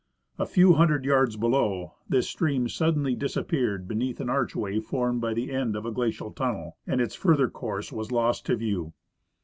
A 0.39 0.47
few 0.47 0.73
hundred 0.73 1.05
yards 1.05 1.37
below, 1.37 1.93
this 2.09 2.27
stream 2.27 2.67
suddenly 2.67 3.13
disappeared 3.13 3.87
beneath 3.87 4.19
an 4.19 4.31
arch 4.31 4.55
way 4.55 4.79
formed 4.79 5.21
by 5.21 5.35
the 5.35 5.51
end 5.51 5.75
of 5.75 5.85
a 5.85 5.91
glacial 5.91 6.31
tunnel, 6.31 6.75
and 6.87 6.99
its 6.99 7.13
further 7.13 7.49
course 7.49 7.91
was 7.91 8.11
lost 8.11 8.47
to 8.47 8.55
view. 8.55 8.93